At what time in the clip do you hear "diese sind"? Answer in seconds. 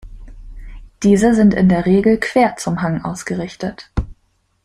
1.03-1.53